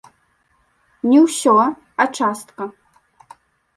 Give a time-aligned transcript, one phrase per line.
[1.11, 1.55] Не ўсё,
[2.05, 2.63] а частка.